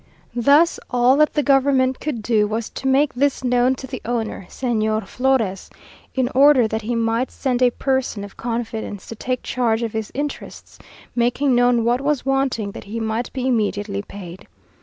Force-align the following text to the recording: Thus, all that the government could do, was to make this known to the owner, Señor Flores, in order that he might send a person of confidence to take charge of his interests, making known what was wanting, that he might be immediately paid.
Thus, 0.33 0.79
all 0.89 1.15
that 1.17 1.33
the 1.35 1.43
government 1.43 1.99
could 1.99 2.23
do, 2.23 2.47
was 2.47 2.71
to 2.71 2.87
make 2.87 3.13
this 3.13 3.43
known 3.43 3.75
to 3.75 3.85
the 3.85 4.01
owner, 4.03 4.47
Señor 4.49 5.05
Flores, 5.05 5.69
in 6.15 6.27
order 6.33 6.67
that 6.67 6.81
he 6.81 6.95
might 6.95 7.29
send 7.29 7.61
a 7.61 7.69
person 7.69 8.23
of 8.23 8.35
confidence 8.35 9.05
to 9.09 9.15
take 9.15 9.43
charge 9.43 9.83
of 9.83 9.93
his 9.93 10.09
interests, 10.15 10.79
making 11.15 11.53
known 11.53 11.85
what 11.85 12.01
was 12.01 12.25
wanting, 12.25 12.71
that 12.71 12.85
he 12.85 12.99
might 12.99 13.31
be 13.31 13.45
immediately 13.45 14.01
paid. 14.01 14.47